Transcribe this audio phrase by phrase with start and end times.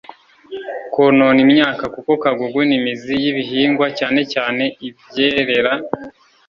[0.93, 5.73] konona imyaka kuko kaguguna imizi y'ibihingwa cyanecyane ibyerera